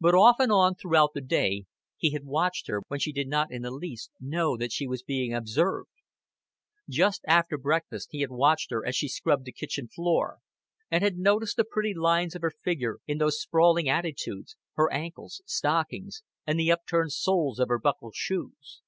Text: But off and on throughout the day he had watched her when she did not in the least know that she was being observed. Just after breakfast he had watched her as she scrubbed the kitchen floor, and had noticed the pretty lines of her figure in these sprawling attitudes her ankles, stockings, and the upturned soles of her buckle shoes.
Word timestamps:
But 0.00 0.14
off 0.14 0.36
and 0.38 0.50
on 0.50 0.74
throughout 0.74 1.10
the 1.12 1.20
day 1.20 1.66
he 1.98 2.12
had 2.12 2.24
watched 2.24 2.66
her 2.68 2.80
when 2.88 2.98
she 2.98 3.12
did 3.12 3.28
not 3.28 3.50
in 3.52 3.60
the 3.60 3.70
least 3.70 4.10
know 4.18 4.56
that 4.56 4.72
she 4.72 4.86
was 4.86 5.02
being 5.02 5.34
observed. 5.34 5.90
Just 6.88 7.20
after 7.28 7.58
breakfast 7.58 8.08
he 8.10 8.22
had 8.22 8.30
watched 8.30 8.70
her 8.70 8.86
as 8.86 8.96
she 8.96 9.06
scrubbed 9.06 9.44
the 9.44 9.52
kitchen 9.52 9.86
floor, 9.86 10.38
and 10.90 11.04
had 11.04 11.18
noticed 11.18 11.56
the 11.58 11.64
pretty 11.70 11.92
lines 11.92 12.34
of 12.34 12.40
her 12.40 12.52
figure 12.64 13.00
in 13.06 13.18
these 13.18 13.34
sprawling 13.36 13.86
attitudes 13.86 14.56
her 14.76 14.90
ankles, 14.90 15.42
stockings, 15.44 16.22
and 16.46 16.58
the 16.58 16.72
upturned 16.72 17.12
soles 17.12 17.60
of 17.60 17.68
her 17.68 17.78
buckle 17.78 18.12
shoes. 18.14 18.80